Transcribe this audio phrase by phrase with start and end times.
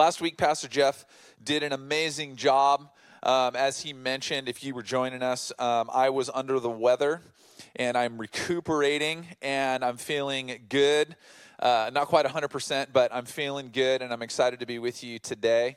[0.00, 1.04] Last week, Pastor Jeff
[1.44, 2.88] did an amazing job.
[3.22, 7.20] Um, as he mentioned, if you were joining us, um, I was under the weather
[7.76, 11.16] and I'm recuperating and I'm feeling good.
[11.58, 15.18] Uh, not quite 100%, but I'm feeling good and I'm excited to be with you
[15.18, 15.76] today.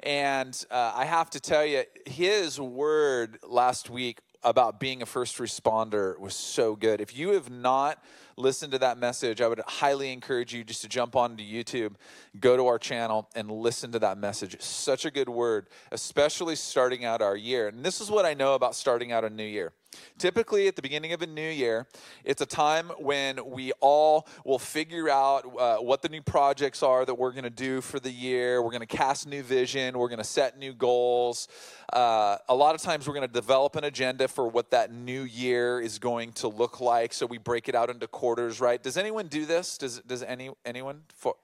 [0.00, 5.38] And uh, I have to tell you, his word last week about being a first
[5.38, 7.00] responder was so good.
[7.00, 7.98] If you have not
[8.36, 11.94] listened to that message, I would highly encourage you just to jump onto YouTube,
[12.40, 14.60] go to our channel, and listen to that message.
[14.60, 17.68] Such a good word, especially starting out our year.
[17.68, 19.72] And this is what I know about starting out a new year.
[20.18, 21.86] Typically, at the beginning of a new year,
[22.24, 27.04] it's a time when we all will figure out uh, what the new projects are
[27.04, 28.62] that we're going to do for the year.
[28.62, 29.96] We're going to cast new vision.
[29.98, 31.48] We're going to set new goals.
[31.92, 35.22] Uh, a lot of times, we're going to develop an agenda for what that new
[35.22, 37.12] year is going to look like.
[37.12, 38.82] So we break it out into quarters, right?
[38.82, 39.76] Does anyone do this?
[39.76, 41.02] Does does any anyone?
[41.14, 41.34] For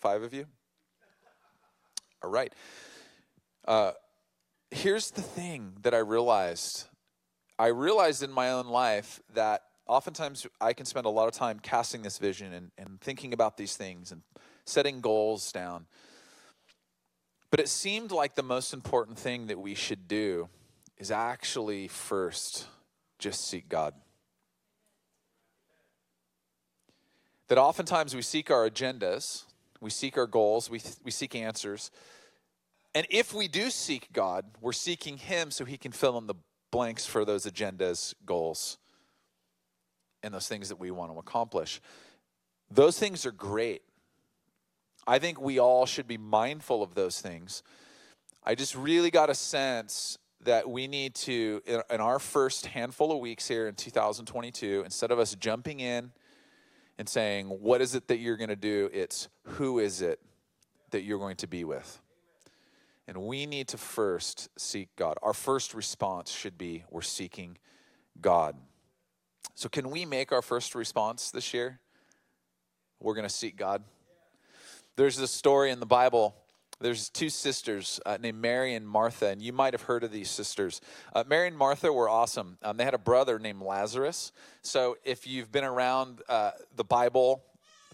[0.00, 0.44] five of you.
[2.22, 2.52] All right.
[3.66, 3.92] Uh,
[4.70, 6.84] here's the thing that I realized
[7.58, 11.58] I realized in my own life that oftentimes I can spend a lot of time
[11.58, 14.20] casting this vision and, and thinking about these things and
[14.66, 15.86] setting goals down.
[17.50, 20.50] But it seemed like the most important thing that we should do
[20.98, 22.66] is actually first
[23.18, 23.94] just seek God.
[27.48, 29.44] That oftentimes we seek our agendas,
[29.80, 31.90] we seek our goals, we, we seek answers.
[32.94, 36.34] And if we do seek God, we're seeking Him so He can fill in the
[36.70, 38.78] blanks for those agendas, goals,
[40.22, 41.80] and those things that we want to accomplish.
[42.70, 43.82] Those things are great.
[45.06, 47.62] I think we all should be mindful of those things.
[48.42, 53.18] I just really got a sense that we need to, in our first handful of
[53.18, 56.10] weeks here in 2022, instead of us jumping in
[56.98, 58.90] and saying, What is it that you're going to do?
[58.92, 60.20] It's who is it
[60.90, 62.00] that you're going to be with?
[63.06, 65.18] And we need to first seek God.
[65.22, 67.58] Our first response should be we're seeking
[68.20, 68.56] God.
[69.54, 71.80] So, can we make our first response this year?
[73.00, 73.84] We're going to seek God.
[74.96, 76.34] There's this story in the Bible.
[76.84, 80.28] There's two sisters uh, named Mary and Martha, and you might have heard of these
[80.28, 80.82] sisters.
[81.14, 82.58] Uh, Mary and Martha were awesome.
[82.62, 84.32] Um, they had a brother named Lazarus.
[84.60, 87.42] So, if you've been around uh, the Bible,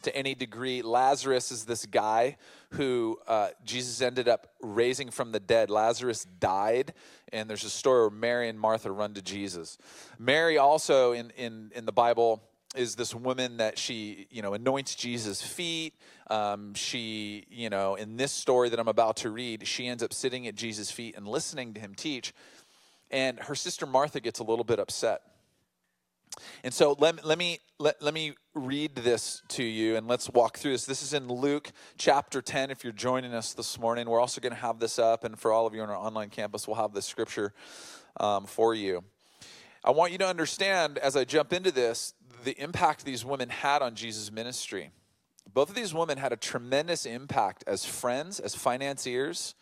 [0.03, 0.81] to any degree.
[0.83, 2.39] Lazarus is this guy
[2.71, 5.69] who uh, Jesus ended up raising from the dead.
[5.69, 6.95] Lazarus died,
[7.33, 9.77] and there's a story where Mary and Martha run to Jesus.
[10.19, 12.43] Mary also in, in, in the Bible
[12.77, 15.95] is this woman that she, you know, anoints Jesus' feet.
[16.29, 20.13] Um, she, you know, in this story that I'm about to read, she ends up
[20.13, 22.33] sitting at Jesus' feet and listening to him teach.
[23.11, 25.23] And her sister Martha gets a little bit upset
[26.63, 30.59] and so let, let, me, let, let me read this to you and let's walk
[30.59, 30.85] through this.
[30.85, 32.71] This is in Luke chapter 10.
[32.71, 35.25] If you're joining us this morning, we're also going to have this up.
[35.25, 37.53] And for all of you on our online campus, we'll have the scripture
[38.19, 39.05] um, for you.
[39.83, 42.15] I want you to understand as I jump into this
[42.45, 44.91] the impact these women had on Jesus' ministry.
[45.53, 49.55] Both of these women had a tremendous impact as friends, as financiers,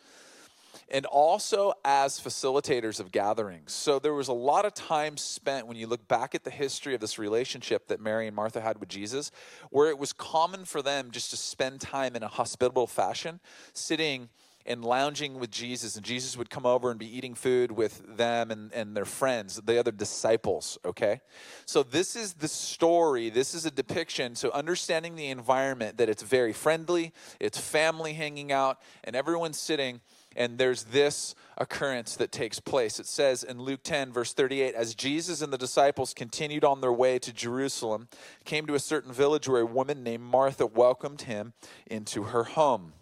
[0.90, 3.72] and also as facilitators of gatherings.
[3.72, 6.94] So there was a lot of time spent when you look back at the history
[6.94, 9.30] of this relationship that Mary and Martha had with Jesus,
[9.70, 13.40] where it was common for them just to spend time in a hospitable fashion,
[13.72, 14.28] sitting
[14.66, 18.50] and lounging with Jesus, and Jesus would come over and be eating food with them
[18.50, 21.20] and, and their friends, the other disciples, okay?
[21.64, 24.34] So, this is the story, this is a depiction.
[24.34, 30.00] So, understanding the environment that it's very friendly, it's family hanging out, and everyone's sitting
[30.38, 33.00] and there's this occurrence that takes place.
[33.00, 36.92] It says in Luke 10, verse 38 As Jesus and the disciples continued on their
[36.92, 38.08] way to Jerusalem,
[38.44, 41.54] came to a certain village where a woman named Martha welcomed him
[41.88, 42.92] into her home.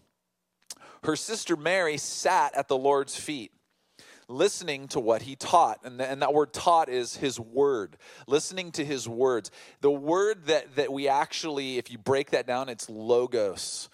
[1.06, 3.52] Her sister Mary sat at the Lord's feet
[4.26, 5.78] listening to what he taught.
[5.84, 7.96] And, and that word taught is his word,
[8.26, 9.52] listening to his words.
[9.82, 13.88] The word that, that we actually, if you break that down, it's logos.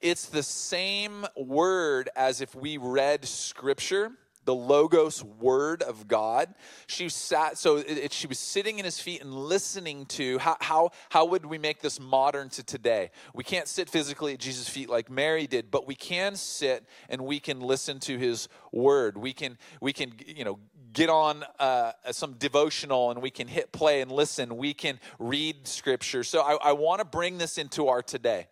[0.00, 4.12] It's the same word as if we read scripture
[4.44, 6.54] the logos word of god.
[6.86, 10.56] She sat so it, it, she was sitting in his feet and listening to how,
[10.60, 13.10] how how would we make this modern to today?
[13.34, 17.22] We can't sit physically at jesus feet like mary did but we can sit and
[17.22, 19.16] we can listen to his word.
[19.16, 20.58] We can we can you know
[20.92, 24.56] get on uh, some devotional and we can hit play and listen.
[24.56, 26.24] We can read scripture.
[26.24, 28.46] So i, I want to bring this into our today.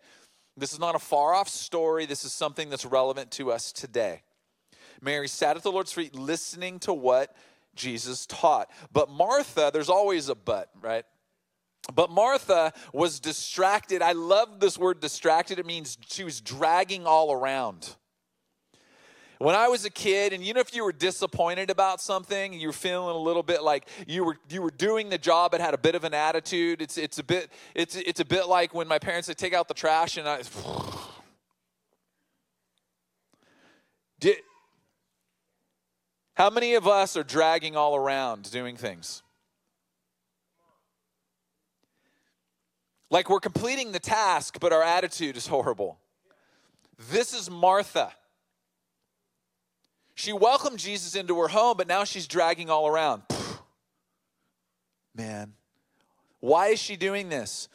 [0.55, 2.05] This is not a far off story.
[2.05, 4.21] This is something that's relevant to us today.
[5.03, 7.35] Mary sat at the Lord's feet listening to what
[7.75, 8.69] Jesus taught.
[8.91, 11.05] But Martha, there's always a but, right?
[11.93, 14.01] But Martha was distracted.
[14.01, 15.59] I love this word distracted.
[15.59, 17.95] It means she was dragging all around.
[19.39, 22.67] When I was a kid, and you know, if you were disappointed about something, you
[22.67, 25.73] were feeling a little bit like you were you were doing the job but had
[25.73, 26.81] a bit of an attitude.
[26.81, 29.67] It's it's a bit it's it's a bit like when my parents would take out
[29.67, 30.43] the trash and I.
[34.21, 34.37] Did,
[36.33, 39.23] how many of us are dragging all around doing things?
[43.09, 45.99] Like we're completing the task, but our attitude is horrible.
[47.11, 48.11] This is Martha.
[50.15, 53.23] She welcomed Jesus into her home, but now she's dragging all around.
[55.15, 55.53] Man,
[56.39, 57.69] why is she doing this?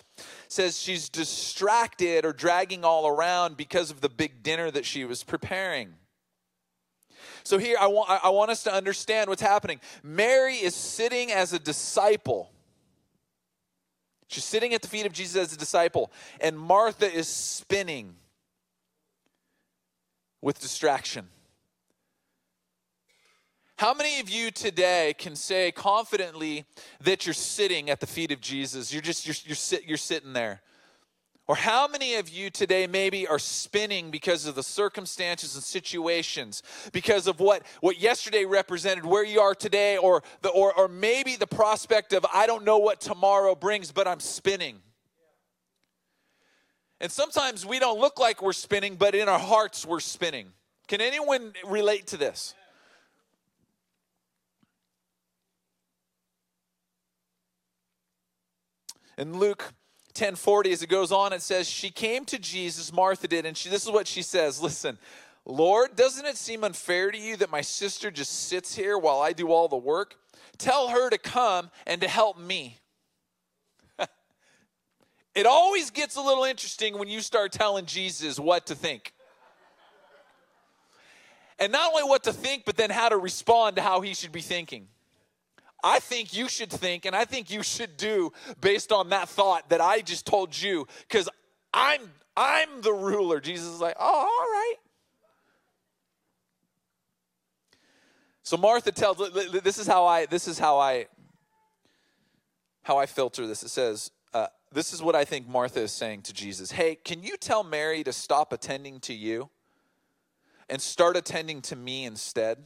[0.49, 5.23] says she's distracted or dragging all around because of the big dinner that she was
[5.23, 5.95] preparing.
[7.49, 9.81] So here I want I want us to understand what's happening.
[10.03, 12.51] Mary is sitting as a disciple
[14.29, 18.15] She's sitting at the feet of Jesus as a disciple, and Martha is spinning
[20.43, 21.29] with distraction.
[23.79, 26.67] How many of you today can say confidently
[27.01, 28.93] that you're sitting at the feet of Jesus?
[28.93, 30.61] You're just you're you're, sit, you're sitting there.
[31.49, 36.63] Or how many of you today maybe are spinning because of the circumstances and situations,
[36.93, 41.37] because of what, what yesterday represented, where you are today, or, the, or, or maybe
[41.37, 44.81] the prospect of, I don't know what tomorrow brings, but I'm spinning.
[47.01, 50.49] And sometimes we don't look like we're spinning, but in our hearts we're spinning.
[50.87, 52.55] Can anyone relate to this?
[59.17, 59.73] In Luke
[60.21, 63.69] 1040 as it goes on it says she came to jesus martha did and she,
[63.69, 64.99] this is what she says listen
[65.47, 69.33] lord doesn't it seem unfair to you that my sister just sits here while i
[69.33, 70.17] do all the work?
[70.59, 72.79] Tell her to come and to help me.
[75.35, 79.13] It always gets a little interesting when you start telling jesus what to think.
[81.61, 84.33] And not only what to think but then how to respond to how he should
[84.33, 84.89] be thinking
[85.83, 89.69] I think you should think and I think you should do based on that thought
[89.71, 91.29] that I just told you because
[91.73, 92.01] I'm
[92.37, 93.41] I'm the ruler.
[93.41, 94.77] Jesus is like, oh, all right.
[98.43, 99.19] So Martha tells
[99.63, 101.07] this is how I this is how I
[102.83, 103.63] how I filter this.
[103.63, 106.71] It says, uh, this is what I think Martha is saying to Jesus.
[106.71, 109.51] Hey, can you tell Mary to stop attending to you
[110.71, 112.59] and start attending to me instead?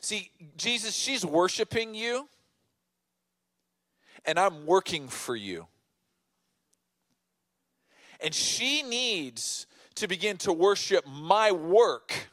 [0.00, 2.28] See, Jesus, she's worshiping you,
[4.24, 5.66] and I'm working for you.
[8.22, 9.66] And she needs
[9.96, 12.30] to begin to worship my work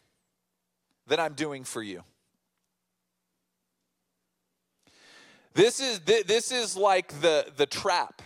[1.07, 2.03] that I'm doing for you.
[5.53, 8.21] This is this is like the the trap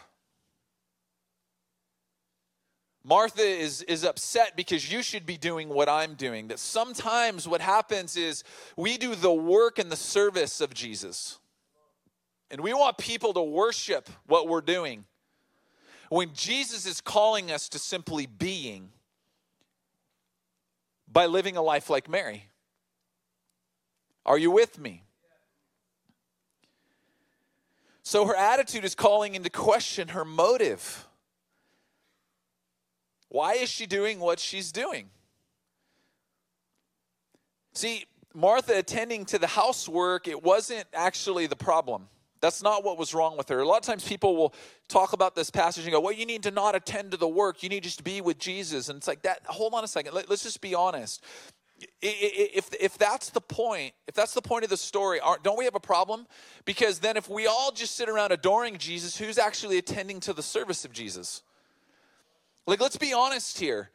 [3.03, 6.50] Martha is, is upset because you should be doing what I'm doing.
[6.50, 8.44] That sometimes what happens is
[8.77, 11.39] we do the work and the service of Jesus.
[12.51, 15.06] And we want people to worship what we're doing.
[16.09, 18.89] When Jesus is calling us to simply being
[21.12, 22.45] by living a life like Mary.
[24.25, 25.03] Are you with me?
[28.03, 31.07] So her attitude is calling into question her motive.
[33.31, 35.10] Why is she doing what she's doing?
[37.74, 38.03] See,
[38.34, 42.10] Martha attending to the housework, it wasn't actually the problem.
[42.41, 43.62] That's not what was wrong with her.
[43.62, 44.53] A lot of times people will
[44.89, 47.63] talk about this passage and go, well, you need to not attend to the work.
[47.63, 48.89] You need just to be with Jesus.
[48.89, 49.39] And it's like that.
[49.46, 50.13] Hold on a second.
[50.13, 51.24] Let, us just be honest.
[52.01, 55.75] If, if that's the point, if that's the point of the story, don't we have
[55.75, 56.27] a problem?
[56.65, 60.44] Because then if we all just sit around adoring Jesus, who's actually attending to the
[60.44, 61.44] service of Jesus?
[62.65, 63.89] Like, let's be honest here.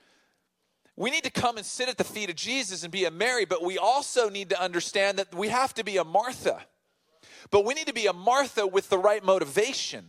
[0.96, 3.44] We need to come and sit at the feet of Jesus and be a Mary,
[3.44, 6.64] but we also need to understand that we have to be a Martha.
[7.50, 10.06] But we need to be a Martha with the right motivation.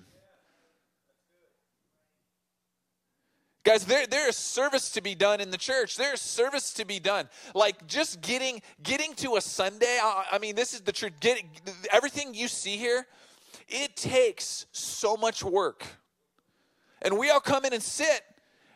[3.68, 5.98] Guys, there, there is service to be done in the church.
[5.98, 7.28] There is service to be done.
[7.54, 10.00] Like just getting getting to a Sunday.
[10.02, 11.12] I, I mean, this is the truth.
[11.92, 13.06] Everything you see here,
[13.68, 15.86] it takes so much work.
[17.02, 18.22] And we all come in and sit,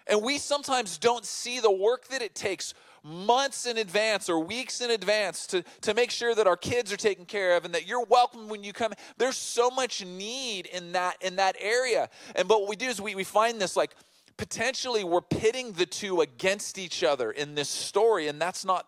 [0.08, 4.79] and we sometimes don't see the work that it takes months in advance or weeks
[4.81, 7.88] in advance to, to make sure that our kids are taken care of and that
[7.88, 8.93] you're welcome when you come.
[9.17, 12.10] There's so much need in that in that area.
[12.36, 13.96] And but what we do is we, we find this like
[14.38, 18.86] potentially we're pitting the two against each other in this story, and that's not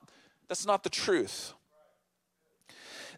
[0.48, 1.54] that's not the truth.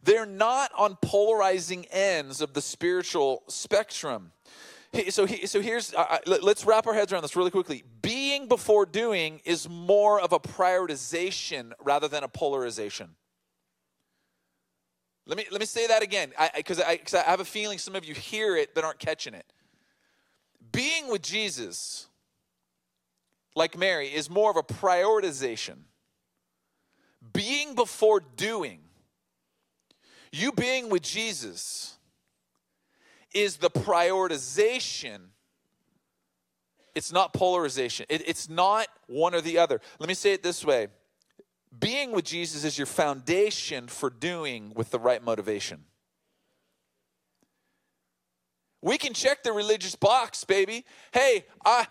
[0.03, 4.31] they're not on polarizing ends of the spiritual spectrum.
[5.09, 7.83] So, so here's, uh, let's wrap our heads around this really quickly.
[8.01, 13.15] Being before doing is more of a prioritization rather than a polarization.
[15.27, 17.95] Let me, let me say that again, because I, I, I have a feeling some
[17.95, 19.45] of you hear it but aren't catching it.
[20.71, 22.07] Being with Jesus,
[23.55, 25.77] like Mary, is more of a prioritization.
[27.33, 28.79] Being before doing,
[30.31, 31.97] you being with Jesus,
[33.35, 35.19] is the prioritization.
[36.95, 38.05] It's not polarization.
[38.09, 39.81] It, it's not one or the other.
[39.99, 40.87] Let me say it this way
[41.77, 45.83] being with Jesus is your foundation for doing with the right motivation.
[48.81, 50.85] We can check the religious box, baby.
[51.11, 51.87] Hey, I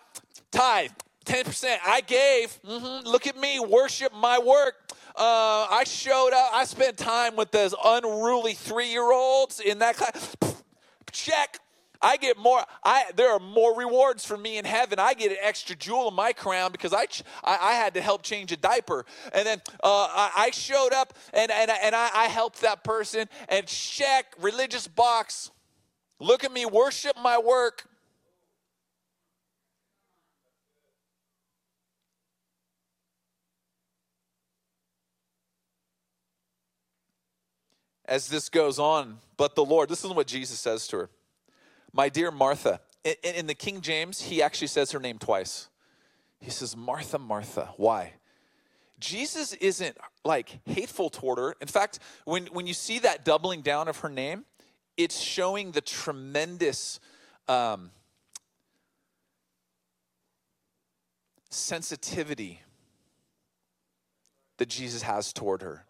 [0.50, 0.92] tithe
[1.26, 1.76] 10%.
[1.84, 2.58] I gave.
[2.62, 3.06] Mm-hmm.
[3.06, 4.74] Look at me, worship my work.
[5.16, 6.50] Uh, I showed up.
[6.52, 10.36] I spent time with those unruly three year olds in that class.
[11.14, 11.60] Check.
[12.02, 12.62] I get more.
[12.82, 14.98] I there are more rewards for me in heaven.
[14.98, 17.06] I get an extra jewel in my crown because I
[17.42, 21.14] I, I had to help change a diaper, and then uh, I, I, showed up
[21.32, 25.50] and and and I, I helped that person and check religious box.
[26.18, 27.86] Look at me, worship my work.
[38.06, 41.10] As this goes on, but the Lord, this is what Jesus says to her.
[41.92, 45.68] My dear Martha, in, in the King James, he actually says her name twice.
[46.40, 47.70] He says, Martha, Martha.
[47.76, 48.14] Why?
[49.00, 51.56] Jesus isn't like hateful toward her.
[51.60, 54.44] In fact, when, when you see that doubling down of her name,
[54.96, 57.00] it's showing the tremendous
[57.48, 57.90] um,
[61.50, 62.60] sensitivity
[64.58, 65.83] that Jesus has toward her.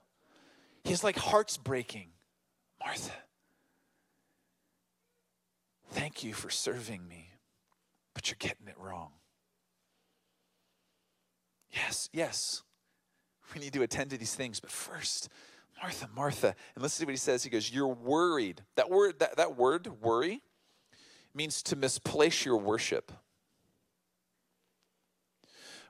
[0.84, 2.08] He's like, heart's breaking.
[2.84, 3.12] Martha,
[5.94, 7.30] Thank you for serving me,
[8.14, 9.12] but you're getting it wrong.
[11.70, 12.64] Yes, yes,
[13.54, 15.28] we need to attend to these things, but first,
[15.80, 16.56] Martha, Martha.
[16.74, 17.44] And listen to what he says.
[17.44, 18.62] He goes, You're worried.
[18.74, 20.42] That word, that, that word, worry,
[21.32, 23.12] means to misplace your worship.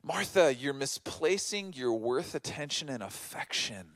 [0.02, 3.86] Martha, you're misplacing your worth, attention, and affection.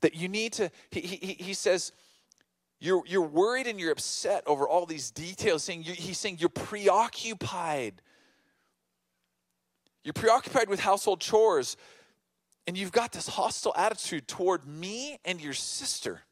[0.00, 1.92] That you need to, he, he, he says,
[2.78, 5.64] you're, you're worried and you're upset over all these details.
[5.64, 8.02] Saying he's saying you're preoccupied.
[10.02, 11.76] You're preoccupied with household chores,
[12.66, 16.22] and you've got this hostile attitude toward me and your sister.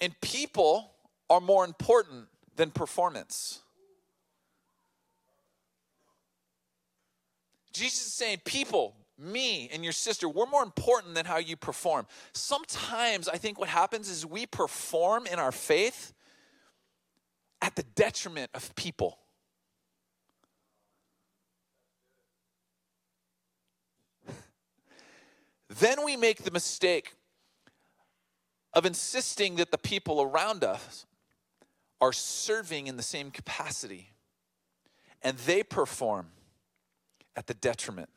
[0.00, 0.92] And people
[1.28, 3.60] are more important than performance.
[7.74, 12.06] Jesus is saying, people, me and your sister, we're more important than how you perform.
[12.32, 16.12] Sometimes I think what happens is we perform in our faith
[17.60, 19.18] at the detriment of people.
[25.68, 27.14] then we make the mistake
[28.74, 31.04] of insisting that the people around us
[32.00, 34.12] are serving in the same capacity
[35.22, 36.28] and they perform
[37.34, 38.08] at the detriment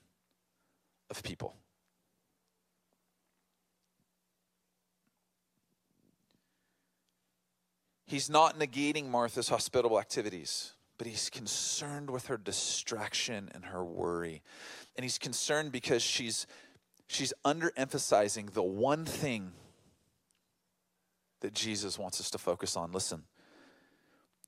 [1.12, 1.56] of people.
[8.06, 14.42] He's not negating Martha's hospitable activities, but he's concerned with her distraction and her worry.
[14.96, 16.48] And he's concerned because she's
[17.08, 19.52] she's underemphasizing the one thing
[21.42, 22.92] that Jesus wants us to focus on.
[22.92, 23.24] Listen.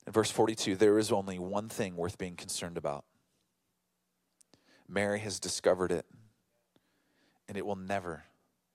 [0.06, 3.06] In verse 42, there is only one thing worth being concerned about.
[4.90, 6.06] Mary has discovered it
[7.54, 8.24] and it will never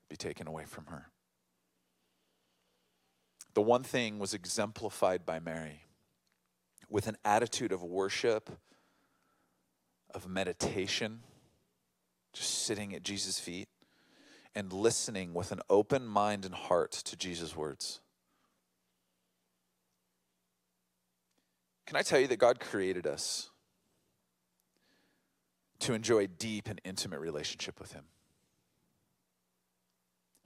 [0.07, 1.07] be taken away from her.
[3.55, 5.83] The one thing was exemplified by Mary
[6.89, 8.49] with an attitude of worship,
[10.15, 11.19] of meditation,
[12.31, 13.67] just sitting at Jesus' feet
[14.55, 17.99] and listening with an open mind and heart to Jesus' words.
[21.85, 23.49] Can I tell you that God created us
[25.79, 28.05] to enjoy deep and intimate relationship with Him?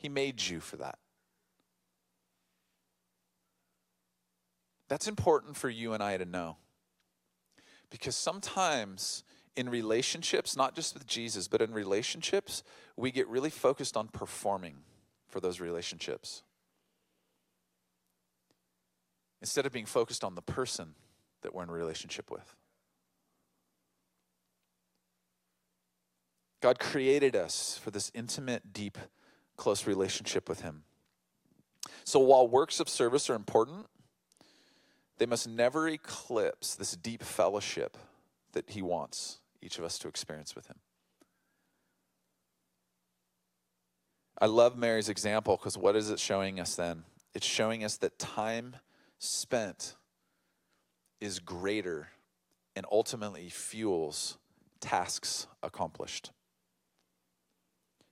[0.04, 1.00] He made you for that.
[4.90, 6.58] That's important for you and I to know.
[7.90, 9.24] Because sometimes
[9.56, 12.64] in relationships, not just with Jesus, but in relationships,
[12.98, 14.76] we get really focused on performing
[15.30, 16.44] for those relationships.
[19.42, 20.96] Instead of being focused on the person
[21.44, 22.58] that we're in a relationship with.
[26.62, 28.98] God created us for this intimate, deep,
[29.58, 30.84] close relationship with Him.
[32.04, 33.88] So while works of service are important,
[35.18, 37.98] they must never eclipse this deep fellowship
[38.54, 40.78] that He wants each of us to experience with Him.
[44.40, 47.04] I love Mary's example because what is it showing us then?
[47.34, 48.76] It's showing us that time
[49.20, 49.96] spent
[51.22, 52.10] is greater
[52.76, 54.38] and ultimately fuels
[54.82, 56.32] tasks accomplished.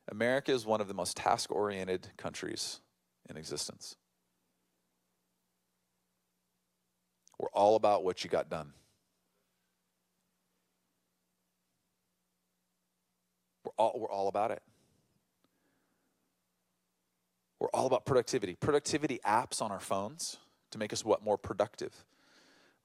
[0.10, 2.82] America is one of the most task oriented countries
[3.30, 3.96] in existence.
[7.40, 8.74] We're all about what you got done.
[13.64, 14.62] We're all, we're all about it.
[17.60, 18.56] We're all about productivity.
[18.56, 20.38] Productivity apps on our phones
[20.72, 21.94] to make us what more productive.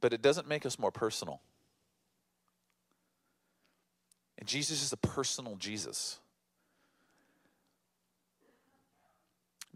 [0.00, 1.40] But it doesn't make us more personal.
[4.38, 6.18] And Jesus is a personal Jesus.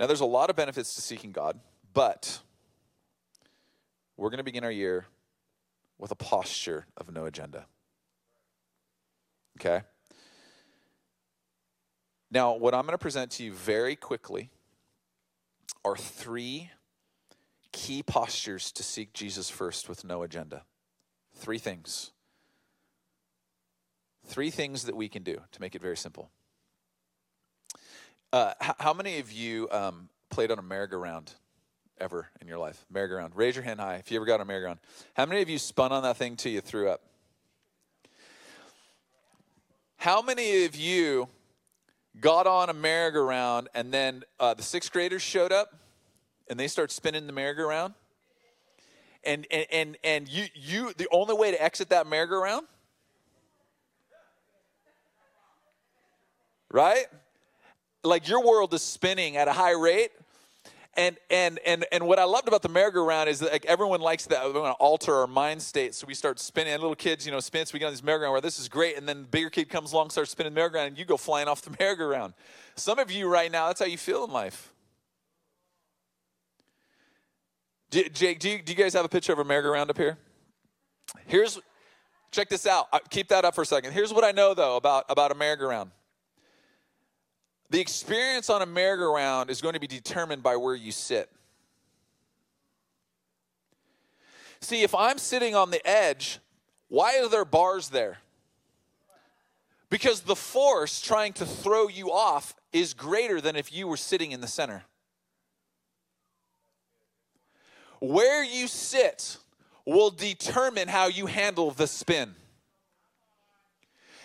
[0.00, 1.60] Now, there's a lot of benefits to seeking God,
[1.92, 2.40] but
[4.16, 5.04] we're going to begin our year
[5.98, 7.66] with a posture of no agenda.
[9.60, 9.82] Okay?
[12.30, 14.48] Now, what I'm going to present to you very quickly
[15.84, 16.70] are three
[17.70, 20.62] key postures to seek Jesus first with no agenda.
[21.34, 22.12] Three things.
[24.24, 26.30] Three things that we can do to make it very simple.
[28.32, 31.32] Uh, how, many of you um, played on a merry-go-round
[31.98, 32.84] ever in your life?
[32.88, 33.34] Merry-go-round.
[33.34, 34.78] Raise your hand high if you ever got on a merry-go-round.
[35.14, 37.02] How many of you spun on that thing till you threw up?
[39.96, 41.28] How many of you
[42.20, 45.74] got on a merry-go-round and then uh, the sixth graders showed up
[46.48, 47.94] and they start spinning the merry-go-round?
[49.24, 52.66] And, and, and, and you, you, the only way to exit that merry-go-round
[56.70, 57.06] right?
[58.02, 60.10] Like your world is spinning at a high rate.
[60.96, 64.26] And and and and what I loved about the merry-go-round is that like everyone likes
[64.26, 66.72] that we want to alter our mind state, so we start spinning.
[66.72, 67.64] And little kids, you know, spin.
[67.64, 69.68] So we get on this merry-go-round where this is great, and then the bigger kid
[69.68, 72.34] comes along, starts spinning the merry-go-round, and you go flying off the merry-go-round.
[72.74, 74.72] Some of you right now, that's how you feel in life.
[77.90, 80.16] Jake, do you, do you guys have a picture of a merry-go-round up here?
[81.26, 81.58] Here's,
[82.30, 82.86] check this out.
[82.92, 83.92] Uh, keep that up for a second.
[83.92, 85.90] Here's what I know though about about a merry-go-round.
[87.70, 91.30] The experience on a merry-go-round is going to be determined by where you sit.
[94.60, 96.40] See, if I'm sitting on the edge,
[96.88, 98.18] why are there bars there?
[99.88, 104.32] Because the force trying to throw you off is greater than if you were sitting
[104.32, 104.84] in the center.
[108.00, 109.36] Where you sit
[109.84, 112.34] will determine how you handle the spin.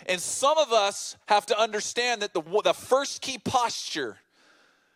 [0.06, 4.16] And some of us have to understand that the, the first key posture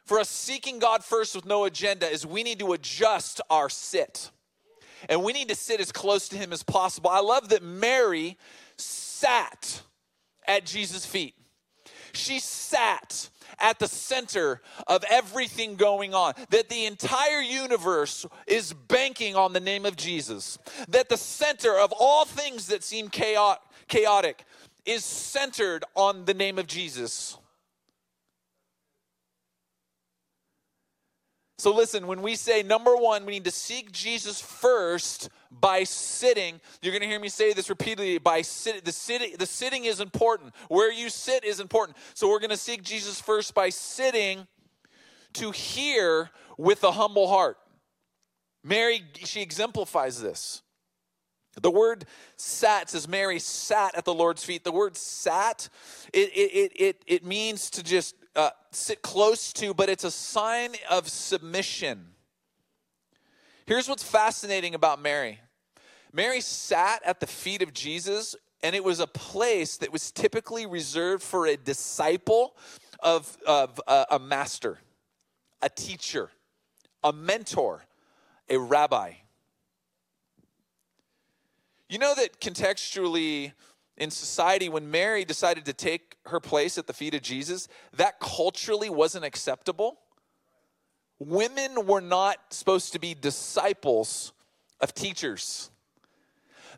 [0.05, 4.31] for us seeking God first with no agenda is we need to adjust our sit.
[5.09, 7.11] And we need to sit as close to Him as possible.
[7.11, 8.37] I love that Mary
[8.77, 9.83] sat
[10.47, 11.35] at Jesus' feet.
[12.13, 16.35] She sat at the center of everything going on.
[16.51, 20.59] That the entire universe is banking on the name of Jesus.
[20.89, 24.45] That the center of all things that seem chaotic
[24.91, 27.39] is centered on the name of Jesus.
[31.59, 36.61] So, listen, when we say number one, we need to seek Jesus first by sitting.
[36.81, 38.81] You're going to hear me say this repeatedly by sitting.
[38.83, 39.37] The, sitting.
[39.39, 40.55] the sitting is important.
[40.69, 41.99] Where you sit is important.
[42.15, 44.47] So, we're going to seek Jesus first by sitting
[45.35, 47.59] to hear with a humble heart.
[48.65, 50.63] Mary, she exemplifies this.
[51.61, 52.05] The word
[52.37, 54.65] sat says Mary sat at the Lord's feet.
[54.65, 55.69] The word sat,
[56.13, 60.75] it, it, it, it, means to just uh, sit close to, but it's a sign
[60.89, 62.07] of submission.
[63.67, 65.41] Here's what's fascinating about Mary
[66.13, 70.67] Mary sat at the feet of Jesus, and it was a place that was typically
[70.67, 72.57] reserved for a disciple
[73.01, 74.79] of, of uh, a master,
[75.63, 76.31] a teacher,
[77.03, 77.85] a mentor,
[78.49, 79.13] a rabbi.
[81.91, 83.53] You know that contextually
[83.97, 88.21] in society, when Mary decided to take her place at the feet of Jesus, that
[88.21, 89.99] culturally wasn't acceptable.
[91.19, 94.33] Women were not supposed to be disciples
[94.81, 95.73] of teachers.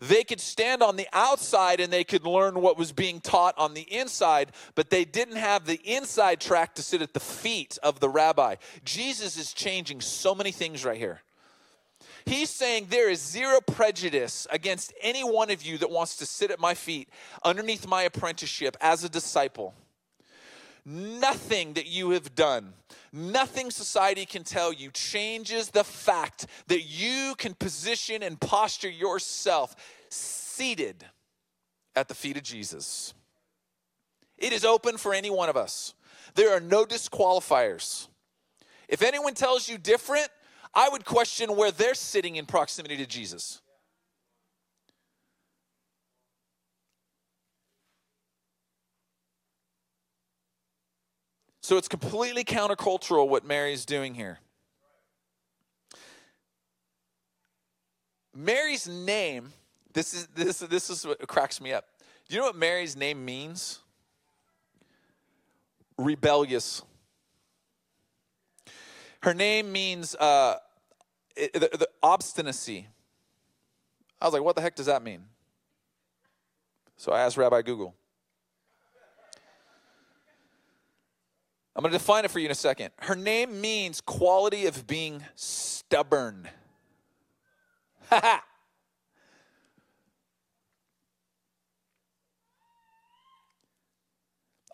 [0.01, 3.75] They could stand on the outside and they could learn what was being taught on
[3.75, 8.01] the inside, but they didn't have the inside track to sit at the feet of
[8.01, 8.57] the rabbi.
[8.83, 11.20] Jesus is changing so many things right here.
[12.24, 16.50] He's saying there is zero prejudice against any one of you that wants to sit
[16.50, 17.08] at my feet
[17.44, 19.74] underneath my apprenticeship as a disciple.
[20.85, 22.74] Nothing that you have done,
[23.12, 29.76] nothing society can tell you changes the fact that you can position and posture yourself
[30.08, 31.04] seated
[31.94, 33.14] at the feet of Jesus.
[34.38, 35.94] It is open for any one of us.
[36.35, 38.08] There are no disqualifiers.
[38.88, 40.28] If anyone tells you different,
[40.74, 43.61] I would question where they're sitting in proximity to Jesus.
[51.61, 54.40] So it's completely countercultural what Mary's doing here.
[58.35, 59.52] Mary's name,
[59.92, 61.85] this is this this is what cracks me up.
[62.28, 63.78] Do you know what Mary's name means?
[65.98, 66.82] Rebellious.
[69.22, 70.56] Her name means uh,
[71.37, 72.88] the, the obstinacy.
[74.20, 75.24] I was like, what the heck does that mean?
[76.96, 77.94] So I asked Rabbi Google.
[81.74, 82.90] I'm going to define it for you in a second.
[82.98, 86.48] Her name means quality of being stubborn.
[88.11, 88.44] Ha ha.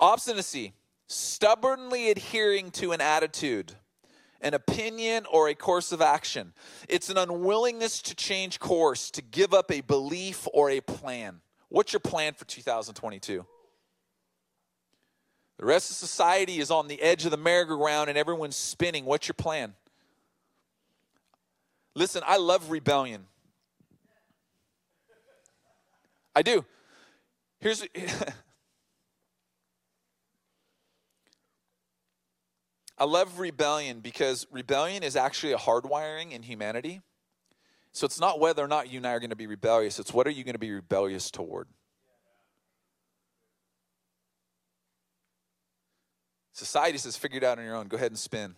[0.00, 0.74] Obstinacy,
[1.06, 3.74] stubbornly adhering to an attitude,
[4.40, 6.52] an opinion, or a course of action.
[6.88, 11.40] It's an unwillingness to change course, to give up a belief or a plan.
[11.68, 13.44] What's your plan for 2022?
[15.58, 19.04] The rest of society is on the edge of the merry-go-round and everyone's spinning.
[19.04, 19.74] What's your plan?
[21.94, 23.26] Listen, I love rebellion.
[26.34, 26.64] I do.
[27.58, 27.84] Here's
[32.98, 37.00] I love rebellion because rebellion is actually a hardwiring in humanity.
[37.92, 40.12] So it's not whether or not you and I are going to be rebellious, it's
[40.12, 41.68] what are you going to be rebellious toward?
[46.52, 47.86] Society says, figure it out on your own.
[47.86, 48.56] Go ahead and spin.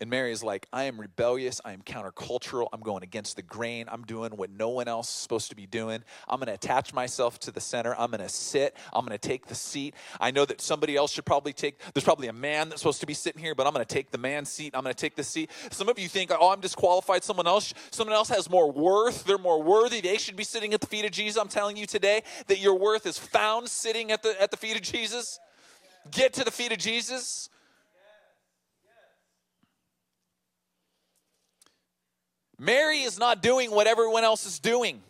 [0.00, 1.60] And Mary is like, I am rebellious.
[1.64, 2.68] I am countercultural.
[2.72, 3.86] I'm going against the grain.
[3.90, 6.02] I'm doing what no one else is supposed to be doing.
[6.28, 7.94] I'm going to attach myself to the center.
[7.98, 8.76] I'm going to sit.
[8.92, 9.94] I'm going to take the seat.
[10.18, 13.06] I know that somebody else should probably take, there's probably a man that's supposed to
[13.06, 14.74] be sitting here, but I'm going to take the man's seat.
[14.74, 15.50] I'm going to take the seat.
[15.70, 17.22] Some of you think, oh, I'm disqualified.
[17.22, 19.24] Someone else, someone else has more worth.
[19.24, 20.00] They're more worthy.
[20.00, 21.40] They should be sitting at the feet of Jesus.
[21.40, 24.76] I'm telling you today that your worth is found sitting at the, at the feet
[24.76, 25.38] of Jesus
[26.10, 27.50] get to the feet of Jesus?
[32.60, 35.02] Mary is not doing what everyone else is doing.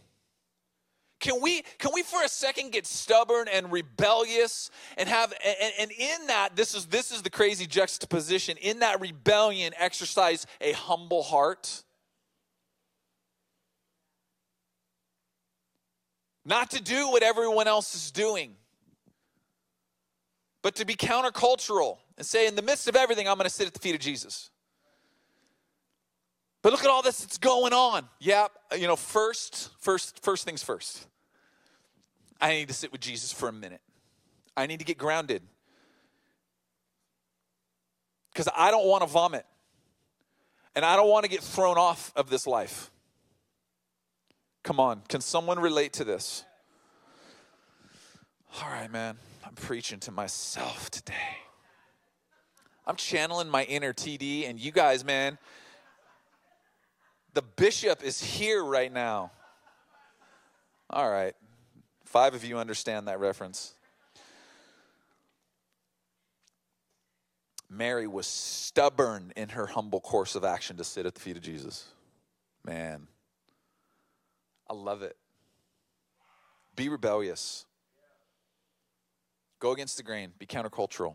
[1.18, 5.90] Can we can we for a second get stubborn and rebellious and have and, and
[5.90, 11.24] in that this is this is the crazy juxtaposition in that rebellion exercise a humble
[11.24, 11.82] heart?
[16.46, 18.54] Not to do what everyone else is doing
[20.62, 23.66] but to be countercultural and say, in the midst of everything, I'm going to sit
[23.66, 24.50] at the feet of Jesus.
[26.62, 28.08] But look at all this that's going on.
[28.18, 31.06] Yeah, you know, first, first, first things first.
[32.40, 33.80] I need to sit with Jesus for a minute.
[34.56, 35.42] I need to get grounded.
[38.32, 39.46] Because I don't want to vomit.
[40.76, 42.90] And I don't want to get thrown off of this life.
[44.62, 46.44] Come on, can someone relate to this?
[48.62, 49.16] All right, man.
[49.44, 51.14] I'm preaching to myself today.
[52.86, 55.38] I'm channeling my inner TD, and you guys, man,
[57.34, 59.30] the bishop is here right now.
[60.88, 61.34] All right.
[62.04, 63.74] Five of you understand that reference.
[67.68, 71.42] Mary was stubborn in her humble course of action to sit at the feet of
[71.42, 71.86] Jesus.
[72.64, 73.06] Man,
[74.68, 75.16] I love it.
[76.74, 77.64] Be rebellious.
[79.60, 81.14] Go against the grain, be countercultural.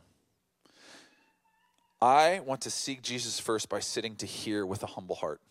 [2.01, 5.41] I want to seek Jesus first by sitting to hear with a humble heart.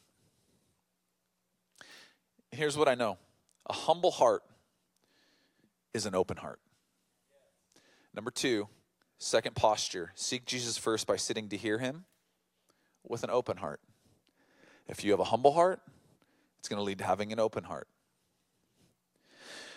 [2.55, 3.19] Here's what I know
[3.67, 4.43] a humble heart
[5.93, 6.61] is an open heart.
[8.15, 8.69] Number two,
[9.19, 12.05] second posture seek Jesus first by sitting to hear him
[13.07, 13.81] with an open heart.
[14.87, 15.81] If you have a humble heart,
[16.59, 17.89] it's going to lead to having an open heart.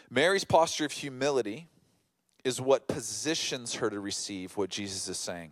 [0.10, 1.68] Mary's posture of humility
[2.44, 5.52] is what positions her to receive what Jesus is saying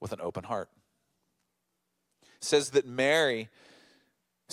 [0.00, 0.68] with an open heart.
[2.22, 3.48] It says that Mary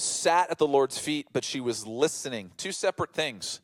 [0.01, 2.51] sat at the Lord's feet, but she was listening.
[2.57, 3.61] Two separate things.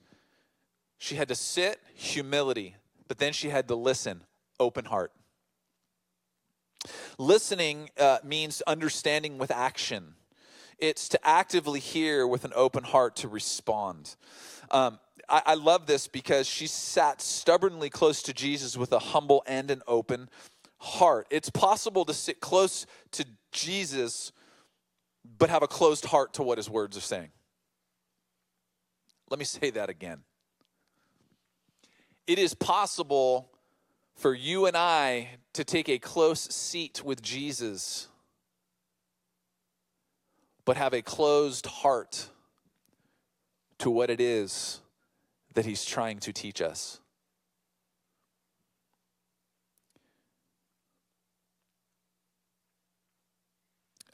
[0.97, 2.75] She had to sit, humility,
[3.07, 4.23] but then she had to listen,
[4.59, 5.11] open heart.
[7.17, 10.15] Listening uh, means understanding with action.
[10.79, 14.15] It's to actively hear with an open heart to respond.
[14.69, 19.43] Um, I, I love this because she sat stubbornly close to Jesus with a humble
[19.47, 20.29] and an open
[20.77, 21.27] heart.
[21.29, 24.31] It's possible to sit close to Jesus
[25.37, 27.29] but have a closed heart to what his words are saying.
[29.29, 30.19] Let me say that again.
[32.25, 33.49] It is possible
[34.15, 38.07] for you and I to take a close seat with Jesus,
[40.65, 42.29] but have a closed heart
[43.79, 44.81] to what it is
[45.53, 46.99] that he's trying to teach us.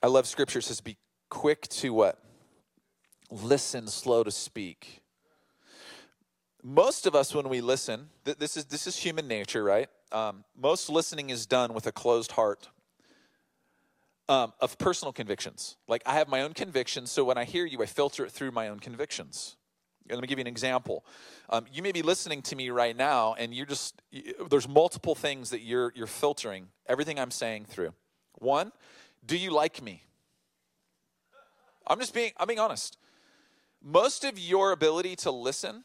[0.01, 0.97] I love scripture it says be
[1.33, 2.19] quick to what?
[3.31, 5.01] Listen, slow to speak.
[6.61, 9.89] Most of us, when we listen, th- this is this is human nature, right?
[10.11, 12.69] Um, most listening is done with a closed heart
[14.29, 15.75] um, of personal convictions.
[15.87, 18.51] Like I have my own convictions, so when I hear you, I filter it through
[18.51, 19.57] my own convictions.
[20.07, 21.03] Let me give you an example.
[21.49, 23.99] Um, you may be listening to me right now, and you're just
[24.51, 27.93] there's multiple things that you're you're filtering everything I'm saying through.
[28.33, 28.71] One,
[29.25, 30.03] do you like me?
[31.87, 32.97] I'm just being I'm being honest.
[33.81, 35.83] Most of your ability to listen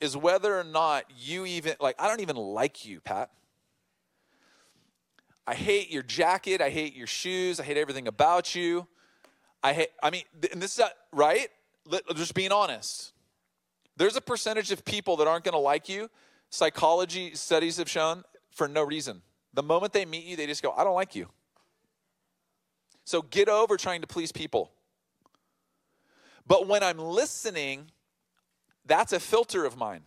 [0.00, 3.30] is whether or not you even like I don't even like you, Pat.
[5.46, 8.86] I hate your jacket, I hate your shoes, I hate everything about you.
[9.62, 11.48] I hate I mean and this is right?
[12.14, 13.12] Just being honest.
[13.96, 16.08] There's a percentage of people that aren't going to like you.
[16.48, 19.20] Psychology studies have shown for no reason.
[19.52, 21.28] The moment they meet you, they just go, I don't like you.
[23.04, 24.70] So get over trying to please people.
[26.46, 27.90] But when I'm listening,
[28.84, 30.02] that's a filter of mine.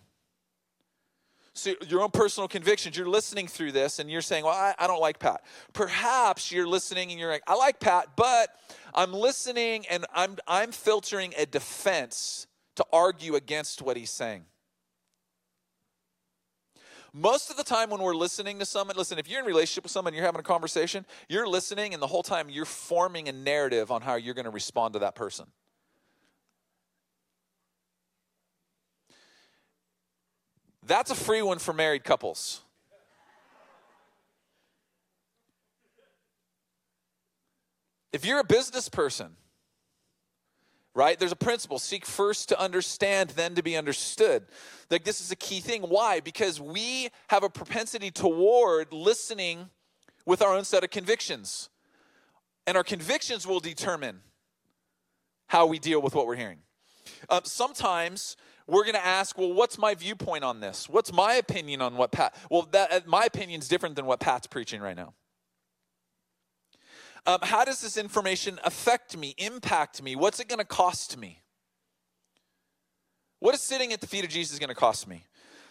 [1.54, 4.88] So your own personal convictions, you're listening through this and you're saying, Well, I, I,
[4.88, 5.44] don't like Pat.
[5.72, 8.50] Perhaps you're listening and you're like, I like Pat, but
[8.94, 14.46] I'm listening and I'm I'm filtering a defense to argue against what he's saying.
[17.16, 19.92] Most of the time when we're listening to someone, listen, if you're in relationship with
[19.92, 23.92] someone, you're having a conversation, you're listening, and the whole time you're forming a narrative
[23.92, 25.46] on how you're going to respond to that person.
[30.86, 32.62] That's a free one for married couples.
[38.12, 39.36] If you're a business person,
[40.96, 41.18] right?
[41.18, 44.44] There's a principle seek first to understand, then to be understood.
[44.90, 45.82] Like, this is a key thing.
[45.84, 46.20] Why?
[46.20, 49.70] Because we have a propensity toward listening
[50.26, 51.70] with our own set of convictions.
[52.68, 54.22] And our convictions will determine
[55.48, 56.60] how we deal with what we're hearing.
[57.30, 60.88] Uh, sometimes we're going to ask, well, what's my viewpoint on this?
[60.88, 62.36] What's my opinion on what Pat?
[62.50, 65.14] Well, that uh, my opinion is different than what Pat's preaching right now.
[67.26, 70.16] Um, how does this information affect me, impact me?
[70.16, 71.42] What's it going to cost me?
[73.40, 75.24] What is sitting at the feet of Jesus going to cost me?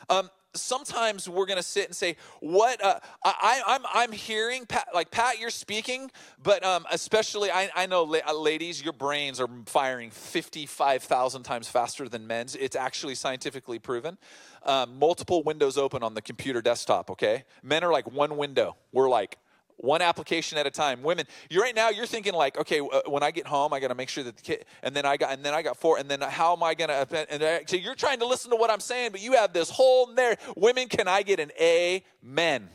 [0.08, 4.66] Um, sometimes we're going to sit and say, "What?" Uh, I, am I'm, I'm hearing
[4.66, 6.10] Pat, like Pat, you're speaking,
[6.42, 11.68] but um, especially I, I know, la- uh, ladies, your brains are firing 55,000 times
[11.68, 12.56] faster than men's.
[12.56, 14.18] It's actually scientifically proven.
[14.64, 17.10] Um, multiple windows open on the computer desktop.
[17.10, 18.76] Okay, men are like one window.
[18.92, 19.38] We're like
[19.76, 21.02] one application at a time.
[21.02, 23.88] Women, you right now you're thinking like, okay, uh, when I get home, I got
[23.88, 25.98] to make sure that the kid, and then I got, and then I got four,
[25.98, 27.06] and then how am I gonna?
[27.30, 29.70] And I, so you're trying to listen to what I'm saying, but you have this
[29.70, 30.36] whole there.
[30.56, 32.68] Women, can I get an amen?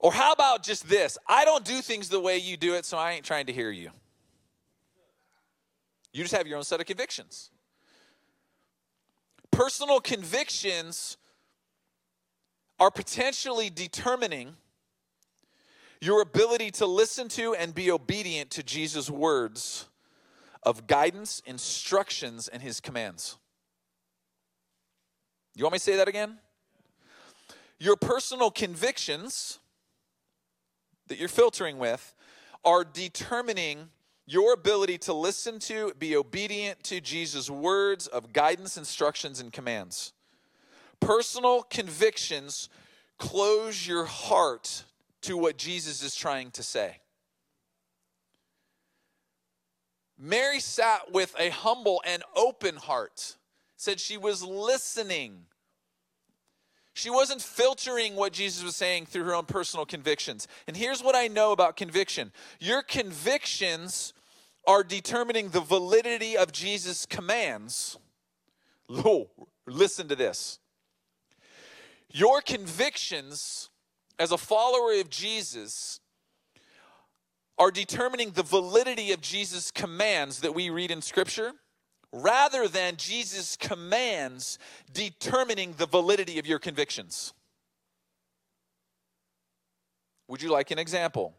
[0.00, 1.18] Or how about just this?
[1.28, 3.70] I don't do things the way you do it, so I ain't trying to hear
[3.70, 3.90] you.
[6.12, 7.50] You just have your own set of convictions.
[9.50, 11.18] Personal convictions
[12.80, 14.56] are potentially determining
[16.00, 19.86] your ability to listen to and be obedient to Jesus' words
[20.62, 23.36] of guidance, instructions, and his commands.
[25.54, 26.38] You want me to say that again?
[27.78, 29.58] Your personal convictions
[31.08, 32.14] that you're filtering with
[32.64, 33.90] are determining
[34.26, 40.12] your ability to listen to, be obedient to Jesus' words of guidance, instructions, and commands
[41.00, 42.68] personal convictions
[43.18, 44.84] close your heart
[45.22, 46.98] to what Jesus is trying to say.
[50.18, 53.36] Mary sat with a humble and open heart,
[53.76, 55.46] said she was listening.
[56.92, 60.46] She wasn't filtering what Jesus was saying through her own personal convictions.
[60.66, 64.12] And here's what I know about conviction your convictions
[64.66, 67.98] are determining the validity of Jesus' commands.
[68.90, 69.30] Oh,
[69.66, 70.59] listen to this.
[72.12, 73.70] Your convictions
[74.18, 76.00] as a follower of Jesus
[77.58, 81.52] are determining the validity of Jesus' commands that we read in Scripture
[82.12, 84.58] rather than Jesus' commands
[84.92, 87.32] determining the validity of your convictions.
[90.26, 91.34] Would you like an example?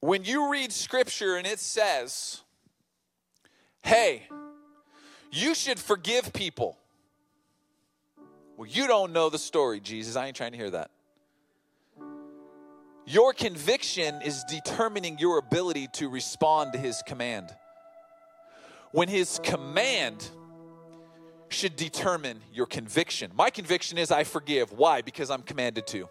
[0.00, 2.42] When you read Scripture and it says,
[3.82, 4.28] hey,
[5.30, 6.76] you should forgive people.
[8.56, 10.16] Well, you don't know the story, Jesus.
[10.16, 10.90] I ain't trying to hear that.
[13.06, 17.54] Your conviction is determining your ability to respond to his command.
[18.92, 20.28] When his command
[21.52, 23.32] should determine your conviction.
[23.34, 24.72] My conviction is I forgive.
[24.72, 25.02] Why?
[25.02, 26.08] Because I'm commanded to.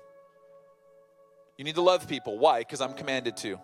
[1.58, 2.38] You need to love people.
[2.38, 2.60] Why?
[2.60, 3.60] Because I'm commanded to.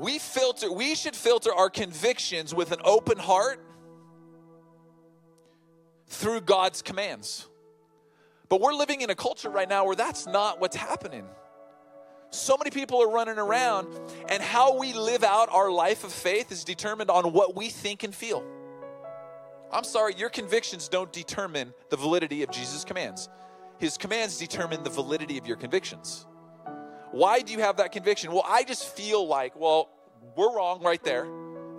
[0.00, 3.60] We filter we should filter our convictions with an open heart
[6.06, 7.46] through God's commands.
[8.48, 11.26] But we're living in a culture right now where that's not what's happening.
[12.30, 13.88] So many people are running around,
[14.28, 18.02] and how we live out our life of faith is determined on what we think
[18.02, 18.44] and feel.
[19.70, 23.28] I'm sorry, your convictions don't determine the validity of Jesus' commands.
[23.78, 26.26] His commands determine the validity of your convictions.
[27.12, 28.32] Why do you have that conviction?
[28.32, 29.88] Well, I just feel like, well,
[30.36, 31.26] we're wrong right there.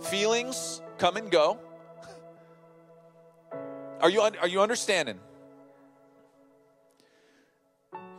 [0.01, 1.59] Feelings come and go.
[4.01, 5.19] Are you, are you understanding?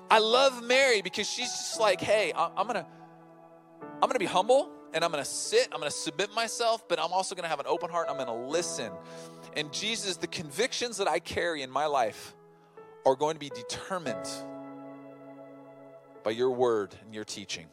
[0.09, 2.87] I love Mary because she's just like, hey, I'm gonna,
[3.95, 7.35] I'm gonna be humble and I'm gonna sit, I'm gonna submit myself, but I'm also
[7.35, 8.09] gonna have an open heart.
[8.11, 8.93] I'm gonna listen.
[9.57, 12.35] And Jesus, the convictions that I carry in my life
[13.05, 14.29] are going to be determined
[16.23, 17.67] by your word and your teaching.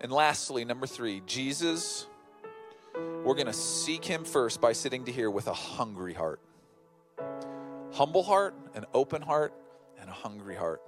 [0.00, 2.06] And lastly, number three, Jesus
[3.24, 6.40] we're going to seek Him first by sitting to hear with a hungry heart.
[7.92, 9.52] Humble heart, an open heart,
[10.00, 10.80] and a hungry heart.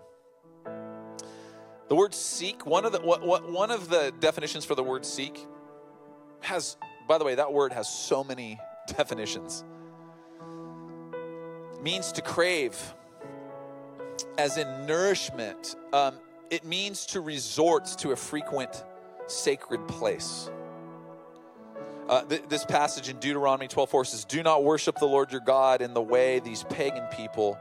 [1.89, 5.05] The word seek, one of the, what, what, one of the definitions for the word
[5.05, 5.47] seek
[6.41, 6.77] has,
[7.07, 9.63] by the way, that word has so many definitions.
[11.83, 12.95] Means to crave,
[14.39, 15.77] as in nourishment.
[15.93, 16.15] Um,
[16.49, 18.85] it means to resort to a frequent
[19.27, 20.51] sacred place.
[22.09, 25.41] Uh, th- this passage in Deuteronomy 12 4 says, Do not worship the Lord your
[25.41, 27.59] God in the way these pagan people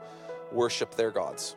[0.51, 1.55] worship their gods.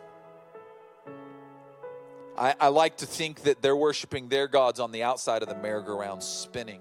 [2.36, 5.56] I, I like to think that they're worshiping their gods on the outside of the
[5.56, 6.80] merry-go-round spinning,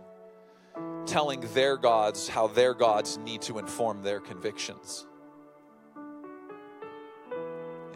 [1.06, 5.06] telling their gods how their gods need to inform their convictions.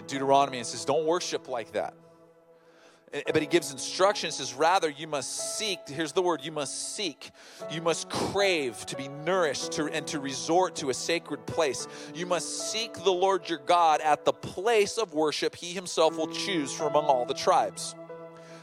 [0.07, 1.93] Deuteronomy, and says, Don't worship like that.
[3.11, 7.31] But he gives instructions says rather you must seek here's the word you must seek.
[7.71, 11.87] You must crave to be nourished to, and to resort to a sacred place.
[12.13, 16.27] You must seek the lord your god at the place of worship he himself will
[16.27, 17.95] choose from among all the tribes.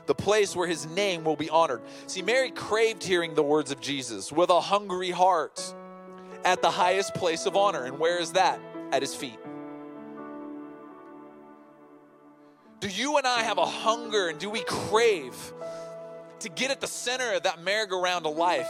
[0.07, 1.81] The place where his name will be honored.
[2.07, 5.75] See mary craved hearing the words of jesus with a hungry heart
[6.45, 7.85] at the highest place of honor.
[7.85, 8.61] And where is that?
[8.93, 9.39] At his feet
[12.85, 15.35] Do you and I have a hunger and do we crave
[16.41, 18.69] to get at the center of that merry-go-round of life?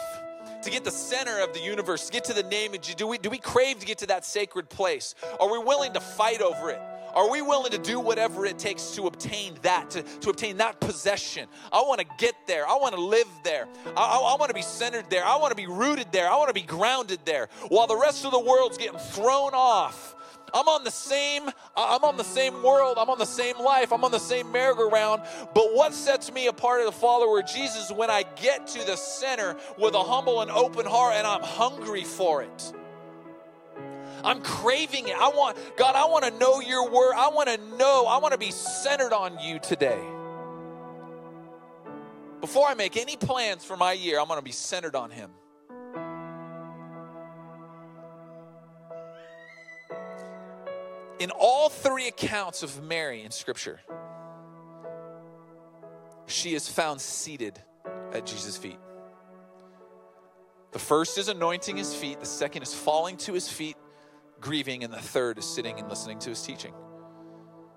[0.63, 3.09] To get the center of the universe, to get to the name of Jesus, do
[3.09, 5.17] we, do we crave to get to that sacred place?
[5.41, 6.81] Are we willing to fight over it?
[7.13, 10.79] Are we willing to do whatever it takes to obtain that, to, to obtain that
[10.79, 11.49] possession?
[11.73, 12.69] I want to get there.
[12.69, 13.67] I want to live there.
[13.97, 15.25] I, I, I want to be centered there.
[15.25, 16.31] I want to be rooted there.
[16.31, 17.49] I want to be grounded there.
[17.67, 20.15] While the rest of the world's getting thrown off
[20.55, 24.05] I'm on the same I'm on the same world, I'm on the same life, I'm
[24.05, 25.23] on the same merry-go-round,
[25.55, 28.97] but what sets me apart as a follower of Jesus when I get to the
[28.97, 32.73] center with a humble and open heart and I'm hungry for it.
[34.23, 35.17] I'm craving it.
[35.17, 37.15] I want God, I want to know your word.
[37.15, 40.03] I want to know, I want to be centered on you today.
[42.41, 45.31] Before I make any plans for my year, I'm going to be centered on him.
[51.25, 53.81] In all three accounts of Mary in Scripture,
[56.27, 57.59] she is found seated
[58.13, 58.79] at Jesus' feet.
[60.73, 63.79] The first is anointing his feet, the second is falling to his feet,
[64.39, 66.75] grieving, and the third is sitting and listening to his teaching.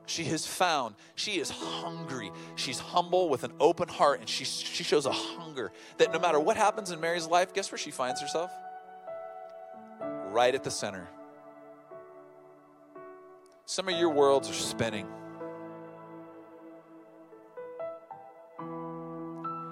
[0.08, 2.32] She has found, she is hungry.
[2.56, 6.40] She's humble with an open heart, and she, she shows a hunger that no matter
[6.42, 8.52] what happens in Mary's life, guess where she finds herself?
[10.02, 11.08] Right at the center
[13.68, 15.06] some of your worlds are spinning.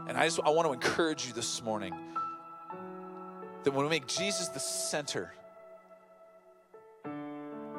[0.08, 1.94] And I just I want to encourage you this morning
[3.64, 5.34] that when we make Jesus the center,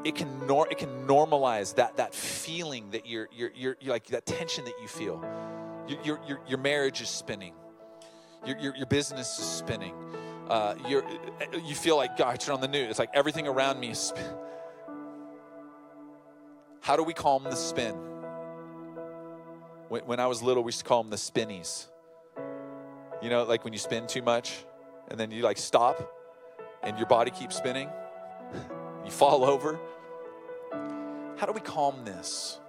[0.04, 4.06] it can nor, it can normalize that that feeling that you're you're, you're, you're like
[4.06, 5.22] that tension that you feel.
[5.86, 7.52] Your your your, marriage is spinning.
[8.44, 9.94] Your, your, your business is spinning.
[10.48, 12.32] Uh, you feel like God.
[12.32, 12.88] I turn on the news.
[12.88, 14.32] It's like everything around me is spinning.
[16.86, 17.96] How do we calm the spin?
[19.88, 21.88] When, when I was little, we used to call them the spinnies.
[23.20, 24.64] You know, like when you spin too much
[25.08, 26.00] and then you like stop
[26.84, 27.88] and your body keeps spinning,
[29.04, 29.80] you fall over.
[31.36, 32.60] How do we calm this?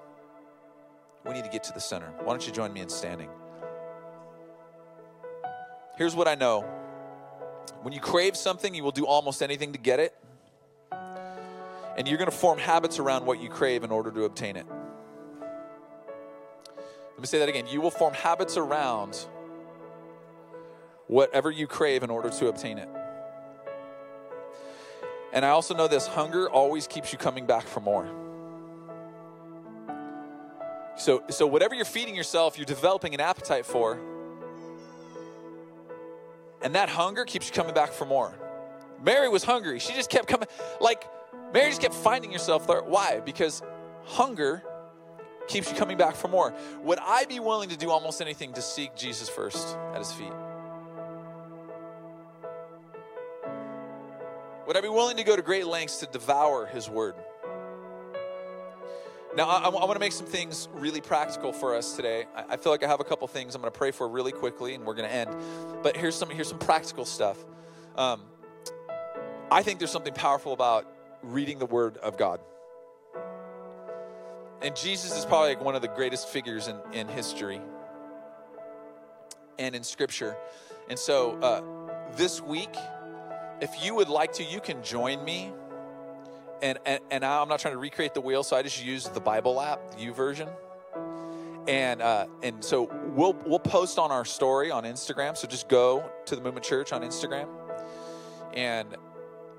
[1.24, 2.11] We need to get to the center.
[2.24, 3.30] Why don't you join me in standing?
[5.95, 6.61] Here's what I know
[7.84, 10.15] when you crave something, you will do almost anything to get it.
[11.98, 14.68] And you're going to form habits around what you crave in order to obtain it.
[17.18, 17.66] Let me say that again.
[17.68, 19.18] You will form habits around
[21.08, 22.88] whatever you crave in order to obtain it.
[25.34, 28.08] And I also know this hunger always keeps you coming back for more.
[30.98, 34.00] So, so whatever you're feeding yourself, you're developing an appetite for.
[36.62, 38.34] And that hunger keeps you coming back for more.
[39.04, 39.80] Mary was hungry.
[39.80, 40.48] She just kept coming.
[40.82, 41.08] Like,
[41.53, 42.82] Mary just kept finding herself there.
[42.82, 43.21] Why?
[43.23, 43.61] Because
[44.03, 44.63] hunger
[45.47, 46.53] keeps you coming back for more.
[46.84, 50.34] Would I be willing to do almost anything to seek Jesus first at his feet?
[54.67, 57.15] Would I be willing to go to great lengths to devour his word?
[59.38, 62.25] Now, I, I want to make some things really practical for us today.
[62.36, 64.32] I, I feel like I have a couple things I'm going to pray for really
[64.32, 65.34] quickly, and we're going to end.
[65.84, 67.38] But here's some here's some practical stuff.
[67.95, 68.23] Um,
[69.49, 70.91] I think there's something powerful about
[71.22, 72.39] reading the Word of God.
[74.61, 77.61] And Jesus is probably like one of the greatest figures in, in history
[79.59, 80.36] and in Scripture.
[80.89, 81.61] And so uh,
[82.15, 82.76] this week,
[83.61, 85.51] if you would like to, you can join me.
[86.61, 89.20] And, and, and I'm not trying to recreate the wheel, so I just use the
[89.20, 90.49] Bible app, YouVersion.
[91.68, 95.38] And, uh, and so we'll, we'll post on our story on Instagram.
[95.38, 97.47] So just go to the Movement Church on Instagram.
[98.53, 98.95] And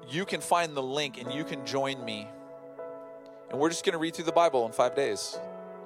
[0.09, 2.27] you can find the link and you can join me.
[3.51, 5.39] And we're just going to read through the Bible in five days,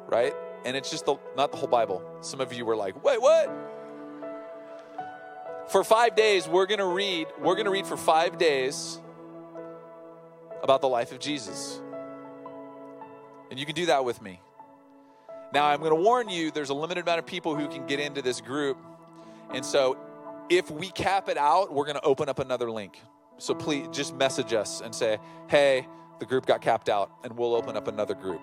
[0.06, 0.34] right?
[0.64, 2.02] And it's just the, not the whole Bible.
[2.20, 3.50] Some of you were like, wait, what?
[5.68, 9.00] For five days, we're going to read, we're going to read for five days
[10.62, 11.80] about the life of Jesus.
[13.50, 14.40] And you can do that with me.
[15.52, 18.00] Now, I'm going to warn you there's a limited amount of people who can get
[18.00, 18.78] into this group.
[19.52, 19.98] And so,
[20.48, 22.98] if we cap it out, we're going to open up another link.
[23.42, 25.18] So please just message us and say,
[25.48, 25.88] hey,
[26.20, 28.40] the group got capped out, and we'll open up another group.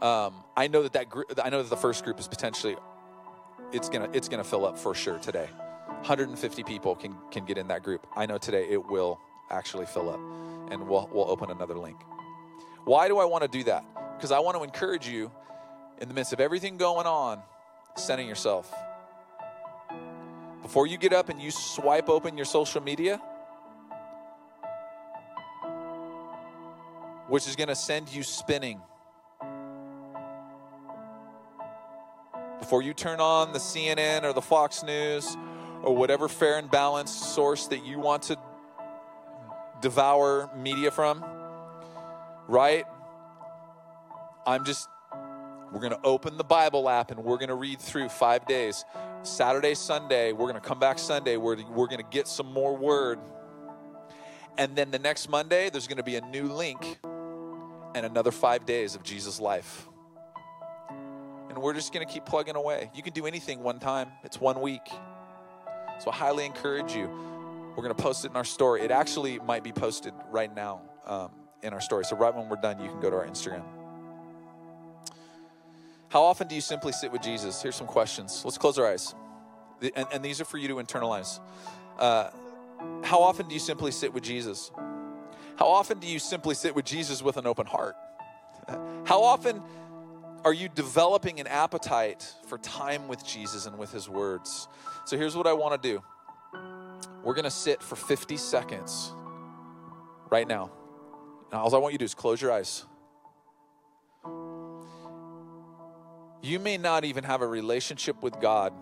[0.00, 2.76] Um, I know that that I know that the first group is potentially,
[3.72, 5.48] it's gonna it's gonna fill up for sure today.
[5.88, 8.06] 150 people can can get in that group.
[8.14, 9.18] I know today it will
[9.50, 10.20] actually fill up,
[10.70, 11.98] and we'll we'll open another link.
[12.84, 13.84] Why do I want to do that?
[14.16, 15.32] Because I want to encourage you,
[16.00, 17.42] in the midst of everything going on,
[17.96, 18.72] centering yourself.
[20.62, 23.20] Before you get up and you swipe open your social media,
[27.28, 28.80] which is going to send you spinning.
[32.58, 35.36] Before you turn on the CNN or the Fox News
[35.82, 38.38] or whatever fair and balanced source that you want to
[39.80, 41.24] devour media from,
[42.48, 42.84] right?
[44.46, 44.88] I'm just,
[45.72, 48.84] we're going to open the Bible app and we're going to read through five days.
[49.22, 52.76] Saturday, Sunday, we're going to come back Sunday, we're, we're going to get some more
[52.76, 53.18] word.
[54.56, 56.98] And then the next Monday, there's going to be a new link
[57.94, 59.88] and another five days of Jesus' life.
[61.48, 62.90] And we're just going to keep plugging away.
[62.94, 64.86] You can do anything one time, it's one week.
[66.00, 67.08] So I highly encourage you.
[67.76, 68.82] We're going to post it in our story.
[68.82, 71.30] It actually might be posted right now um,
[71.62, 72.04] in our story.
[72.04, 73.64] So right when we're done, you can go to our Instagram.
[76.08, 77.60] How often do you simply sit with Jesus?
[77.60, 78.42] Here's some questions.
[78.44, 79.14] Let's close our eyes.
[79.94, 81.38] And, and these are for you to internalize.
[81.98, 82.30] Uh,
[83.02, 84.70] how often do you simply sit with Jesus?
[85.58, 87.96] How often do you simply sit with Jesus with an open heart?
[89.04, 89.60] How often
[90.44, 94.68] are you developing an appetite for time with Jesus and with his words?
[95.04, 96.00] So here's what I want to do
[97.24, 99.10] we're going to sit for 50 seconds
[100.30, 100.70] right now.
[101.50, 102.84] And all I want you to do is close your eyes.
[106.40, 108.72] You may not even have a relationship with God,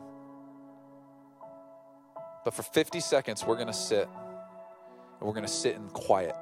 [2.44, 6.36] but for 50 seconds, we're going to sit and we're going to sit in quiet.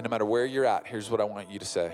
[0.00, 1.92] And no matter where you're at, here's what I want you to say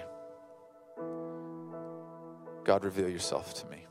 [2.64, 3.84] God, reveal yourself to me.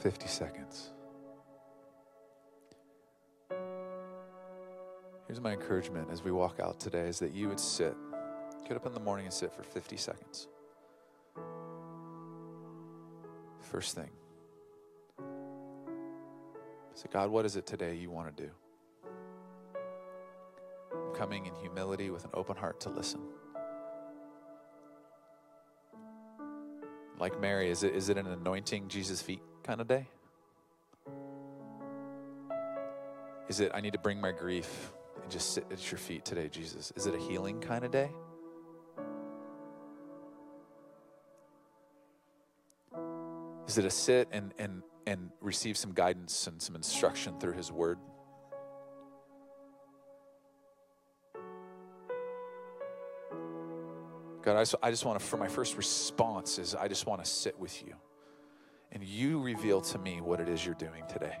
[0.00, 0.90] 50 seconds.
[5.26, 7.94] Here's my encouragement as we walk out today is that you would sit,
[8.66, 10.48] get up in the morning and sit for 50 seconds.
[13.60, 14.08] First thing.
[16.94, 18.50] Say, God, what is it today you want to do?
[20.92, 23.20] I'm coming in humility with an open heart to listen.
[27.18, 30.06] Like Mary, is it, is it an anointing Jesus' feet kind of day?
[33.48, 34.92] Is it, I need to bring my grief
[35.22, 36.92] and just sit at your feet today, Jesus?
[36.94, 38.10] Is it a healing kind of day?
[43.66, 47.72] Is it a sit and, and, and receive some guidance and some instruction through His
[47.72, 47.98] Word?
[54.48, 57.22] God, I just, I just want to, for my first response, is I just want
[57.22, 57.94] to sit with you.
[58.92, 61.36] And you reveal to me what it is you're doing today.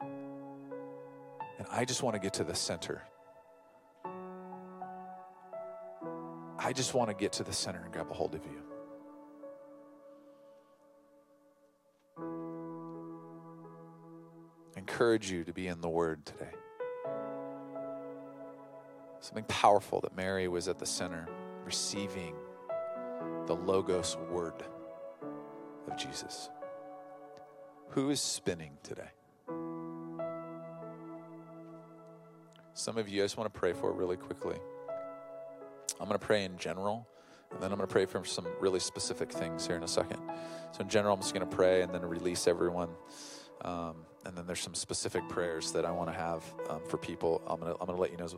[0.00, 3.02] And I just want to get to the center.
[6.58, 8.62] I just want to get to the center and grab a hold of you.
[14.76, 16.52] encourage you to be in the Word today.
[19.28, 21.28] Something powerful that Mary was at the center,
[21.66, 22.34] receiving
[23.44, 24.64] the Logos Word
[25.86, 26.48] of Jesus.
[27.90, 29.10] Who is spinning today?
[32.72, 34.56] Some of you, I just want to pray for really quickly.
[36.00, 37.06] I'm going to pray in general,
[37.50, 40.22] and then I'm going to pray for some really specific things here in a second.
[40.72, 42.88] So, in general, I'm just going to pray and then release everyone.
[43.60, 47.42] Um, and then there's some specific prayers that I want to have um, for people.
[47.46, 48.28] I'm gonna I'm gonna let you know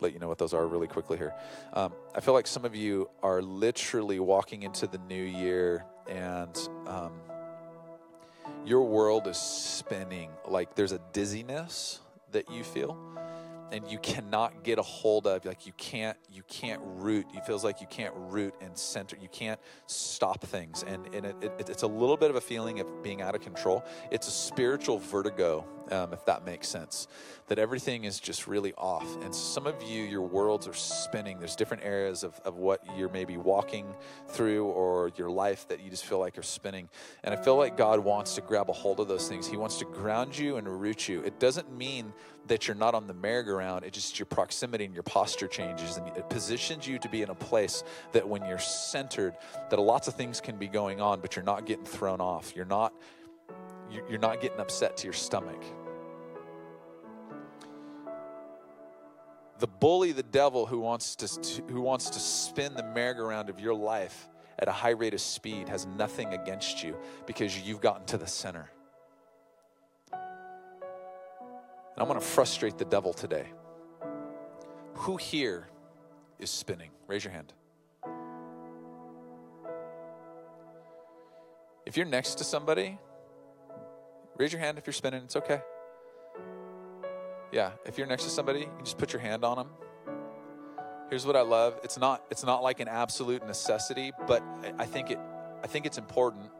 [0.00, 1.34] let you know what those are really quickly here.
[1.72, 6.56] Um, I feel like some of you are literally walking into the new year and
[6.86, 7.12] um,
[8.64, 10.30] your world is spinning.
[10.46, 12.00] Like there's a dizziness
[12.32, 12.96] that you feel
[13.72, 15.44] and you cannot get a hold of.
[15.44, 17.26] Like you can't you can't root.
[17.34, 19.16] It feels like you can't root and center.
[19.20, 20.84] You can't stop things.
[20.86, 23.40] And, and it, it, it's a little bit of a feeling of being out of
[23.40, 23.84] control.
[24.10, 27.08] It's a spiritual vertigo um, if that makes sense
[27.48, 29.06] that everything is just really off.
[29.22, 31.38] And some of you your worlds are spinning.
[31.38, 33.86] There's different areas of, of what you're maybe walking
[34.28, 36.88] through or your life that you just feel like are spinning.
[37.24, 39.46] And i feel like god wants to grab a hold of those things.
[39.46, 41.22] He wants to ground you and root you.
[41.22, 42.12] It doesn't mean
[42.46, 43.84] that you're not on the merry-go-round.
[43.84, 47.28] It's just your proximity and your posture changes, and it positions you to be in
[47.28, 49.34] a place that when you're centered,
[49.68, 52.56] that lots of things can be going on, but you're not getting thrown off.
[52.56, 52.94] You're not
[53.90, 55.62] you're not getting upset to your stomach.
[59.58, 63.74] The bully, the devil, who wants to who wants to spin the merry-go-round of your
[63.74, 64.28] life
[64.58, 68.26] at a high rate of speed, has nothing against you because you've gotten to the
[68.26, 68.70] center.
[70.12, 70.20] And
[71.96, 73.46] I'm going to frustrate the devil today.
[74.94, 75.68] Who here
[76.38, 76.90] is spinning?
[77.08, 77.52] Raise your hand.
[81.84, 82.98] If you're next to somebody,
[84.38, 85.22] raise your hand if you're spinning.
[85.24, 85.60] It's okay.
[87.52, 89.68] Yeah, if you're next to somebody, you just put your hand on them.
[91.10, 91.78] Here's what I love.
[91.82, 94.42] It's not it's not like an absolute necessity, but
[94.78, 95.18] I think it
[95.62, 96.50] I think it's important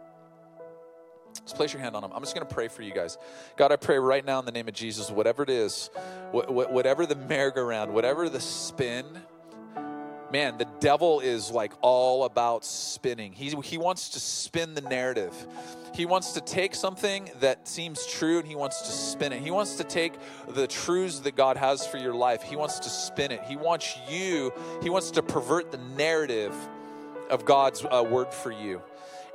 [1.45, 2.12] just place your hand on them.
[2.14, 3.16] I'm just going to pray for you guys.
[3.57, 5.89] God, I pray right now in the name of Jesus, whatever it is,
[6.33, 9.05] whatever the merry-go-round, whatever the spin,
[10.33, 13.33] man, the devil is like all about spinning.
[13.33, 15.35] He, he wants to spin the narrative.
[15.95, 19.41] He wants to take something that seems true and he wants to spin it.
[19.41, 20.14] He wants to take
[20.49, 22.43] the truths that God has for your life.
[22.43, 23.43] He wants to spin it.
[23.45, 24.53] He wants you,
[24.83, 26.55] he wants to pervert the narrative
[27.31, 28.83] of God's uh, word for you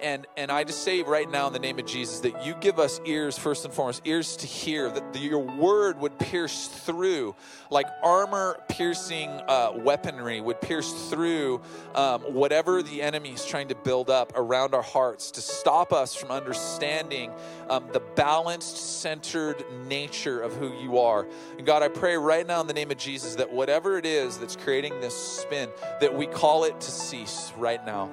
[0.02, 2.80] and and I just say right now in the name of Jesus that you give
[2.80, 7.36] us ears first and foremost, ears to hear that the, your word would pierce through
[7.70, 11.62] like armor piercing uh, weaponry would pierce through
[11.96, 16.16] um, whatever the enemy is trying to build up around our hearts to stop us
[16.16, 17.32] from understanding
[17.70, 21.28] um, the balanced, centered nature of who you are.
[21.58, 24.38] And God, I pray right now in the name of Jesus that whatever it is
[24.38, 25.70] that's creating this spin,
[26.00, 28.12] that we call it to cease right now.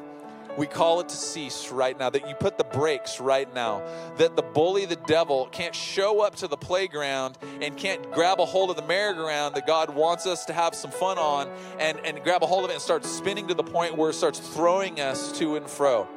[0.58, 3.82] We call it to cease right now, that you put the brakes right now,
[4.18, 8.44] that the bully, the devil, can't show up to the playground and can't grab a
[8.44, 11.48] hold of the merry-go-round that God wants us to have some fun on
[11.78, 14.14] and, and grab a hold of it and start spinning to the point where it
[14.14, 16.08] starts throwing us to and fro.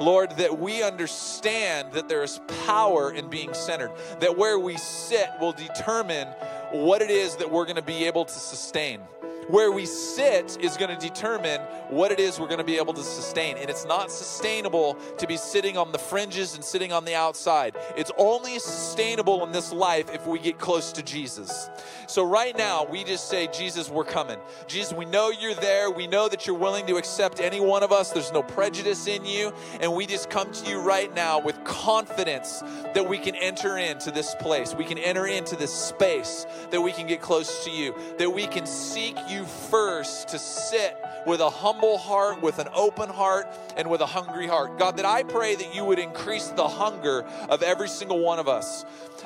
[0.00, 5.30] Lord, that we understand that there is power in being centered, that where we sit
[5.40, 6.28] will determine
[6.72, 9.00] what it is that we're going to be able to sustain
[9.48, 12.94] where we sit is going to determine what it is we're going to be able
[12.94, 13.56] to sustain.
[13.58, 17.76] And it's not sustainable to be sitting on the fringes and sitting on the outside.
[17.96, 21.70] It's only sustainable in this life if we get close to Jesus.
[22.08, 24.38] So, right now, we just say, Jesus, we're coming.
[24.66, 25.90] Jesus, we know you're there.
[25.90, 28.10] We know that you're willing to accept any one of us.
[28.10, 29.52] There's no prejudice in you.
[29.80, 32.62] And we just come to you right now with confidence
[32.94, 34.74] that we can enter into this place.
[34.74, 38.46] We can enter into this space, that we can get close to you, that we
[38.46, 43.90] can seek you first to sit with a humble heart, with an open heart, and
[43.90, 44.78] with a hungry heart.
[44.78, 48.48] God, that I pray that you would increase the hunger of every single one of
[48.48, 48.84] us,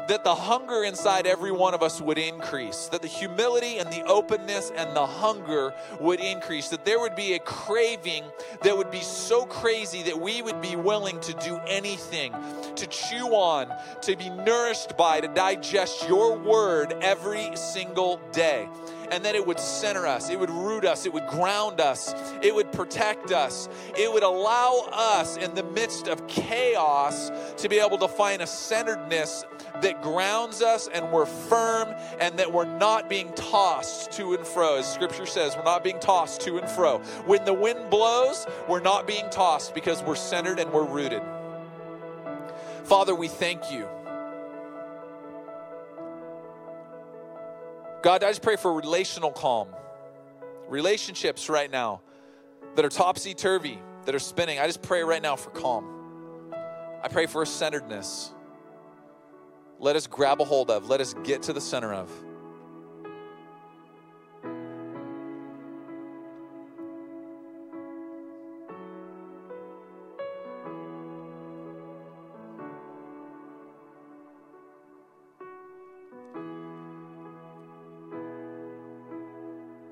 [0.09, 4.03] that the hunger inside every one of us would increase, that the humility and the
[4.05, 8.25] openness and the hunger would increase, that there would be a craving
[8.63, 12.35] that would be so crazy that we would be willing to do anything,
[12.77, 18.69] to chew on, to be nourished by, to digest your word every single day
[19.11, 22.55] and that it would center us, it would root us, it would ground us, it
[22.55, 27.99] would protect us, it would allow us in the midst of chaos to be able
[27.99, 29.45] to find a centeredness
[29.83, 34.79] that grounds us and we're firm and that we're not being tossed to and fro.
[34.79, 36.99] As scripture says, we're not being tossed to and fro.
[37.27, 41.23] When the wind blows, we're not being tossed because we're centered and we're rooted.
[42.85, 43.89] Father, we thank you
[48.03, 49.69] God, I just pray for relational calm,
[50.69, 52.01] relationships right now
[52.75, 54.59] that are topsy turvy, that are spinning.
[54.59, 56.55] I just pray right now for calm.
[57.03, 58.33] I pray for centeredness.
[59.79, 62.11] Let us grab a hold of, let us get to the center of.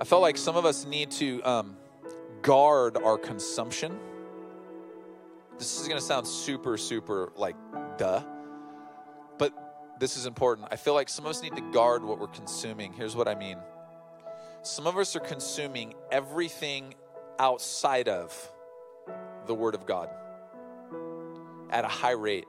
[0.09, 1.77] Felt like some of us need to um,
[2.41, 3.95] guard our consumption.
[5.59, 7.57] This is going to sound super, super like
[7.99, 8.23] duh,
[9.37, 9.53] but
[10.01, 10.69] this is important.
[10.71, 12.95] I feel like some of us need to guard what we're consuming.
[12.95, 13.59] Here's what I mean
[14.63, 16.95] some of us are consuming everything
[17.39, 18.35] outside of
[19.47, 20.09] the Word of God
[21.69, 22.47] at a high rate.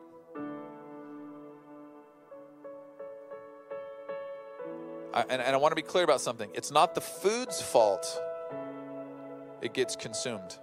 [5.14, 6.50] And, and I want to be clear about something.
[6.54, 8.22] It's not the food's fault
[9.62, 10.58] it gets consumed.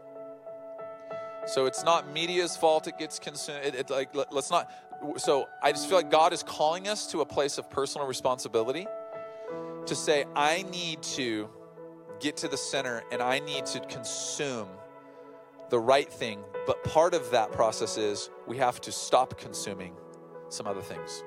[1.47, 3.65] So it's not media's fault it gets consumed.
[3.65, 4.71] It, it, like let's not.
[5.17, 8.87] So I just feel like God is calling us to a place of personal responsibility
[9.87, 11.49] to say I need to
[12.19, 14.69] get to the center and I need to consume
[15.71, 16.41] the right thing.
[16.67, 19.95] But part of that process is we have to stop consuming
[20.49, 21.23] some other things.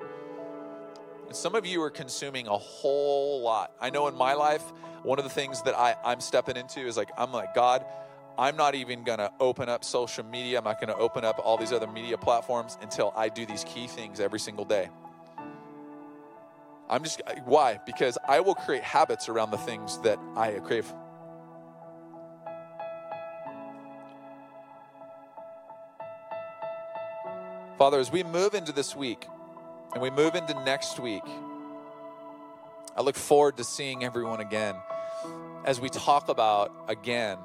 [1.30, 3.70] And some of you are consuming a whole lot.
[3.80, 4.64] I know in my life,
[5.04, 7.84] one of the things that I, I'm stepping into is like, I'm like, God,
[8.36, 10.58] I'm not even to open up social media.
[10.58, 13.86] I'm not to open up all these other media platforms until I do these key
[13.86, 14.88] things every single day.
[16.88, 17.78] I'm just, why?
[17.86, 20.92] Because I will create habits around the things that I crave.
[27.78, 29.28] Father, as we move into this week,
[29.92, 31.24] and we move into next week,
[32.96, 34.76] I look forward to seeing everyone again
[35.64, 37.38] as we talk about again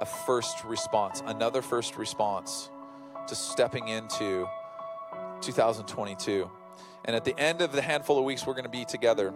[0.00, 2.70] a first response, another first response
[3.28, 4.46] to stepping into
[5.40, 6.50] 2022.
[7.04, 9.32] And at the end of the handful of weeks we're going to be together,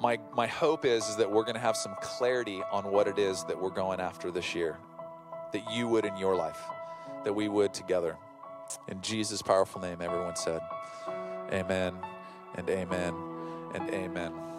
[0.00, 3.18] my, my hope is, is that we're going to have some clarity on what it
[3.18, 4.78] is that we're going after this year,
[5.52, 6.60] that you would in your life,
[7.24, 8.16] that we would together.
[8.86, 10.60] In Jesus' powerful name, everyone said.
[11.52, 11.94] Amen
[12.56, 13.14] and amen
[13.74, 14.57] and amen.